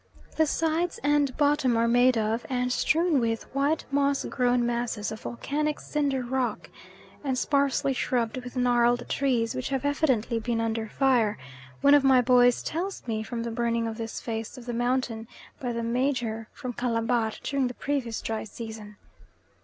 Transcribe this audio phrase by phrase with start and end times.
[0.35, 5.21] The sides and bottom are made of, and strewn with, white, moss grown masses of
[5.21, 6.71] volcanic cinder rock,
[7.23, 11.37] and sparsely shrubbed with gnarled trees which have evidently been under fire
[11.81, 15.27] one of my boys tells me from the burning of this face of the mountain
[15.59, 18.95] by "the Major from Calabar" during the previous dry season.